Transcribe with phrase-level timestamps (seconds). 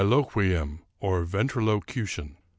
[0.01, 2.35] 1 Biloquium, or ventrilocution.